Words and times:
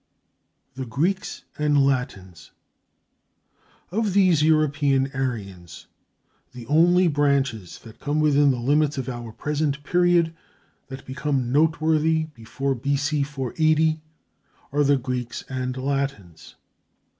THE 0.73 0.87
GREEKS 0.87 1.43
AND 1.59 1.77
LATINS 1.77 2.49
Of 3.91 4.13
these 4.13 4.41
European 4.41 5.11
Aryans 5.13 5.85
the 6.53 6.65
only 6.65 7.07
branches 7.07 7.77
that 7.83 7.99
come 7.99 8.19
within 8.19 8.49
the 8.49 8.57
limits 8.57 8.97
of 8.97 9.07
our 9.07 9.31
present 9.31 9.83
period, 9.83 10.33
that 10.87 11.05
become 11.05 11.51
noteworthy 11.51 12.23
before 12.33 12.73
B.C. 12.73 13.21
480, 13.21 14.01
are 14.71 14.83
the 14.83 14.97
Greeks 14.97 15.43
and 15.47 15.77
Latins. 15.77 16.55